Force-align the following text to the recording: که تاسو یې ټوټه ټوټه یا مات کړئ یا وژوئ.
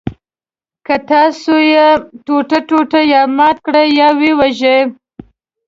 که 0.85 0.95
تاسو 1.09 1.53
یې 1.73 1.87
ټوټه 2.25 2.59
ټوټه 2.67 3.01
یا 3.13 3.21
مات 3.37 3.57
کړئ 3.65 3.87
یا 3.99 4.07
وژوئ. 4.39 4.79